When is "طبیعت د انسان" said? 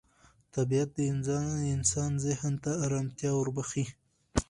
0.55-2.11